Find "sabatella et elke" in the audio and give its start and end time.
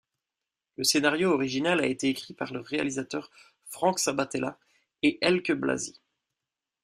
3.99-5.51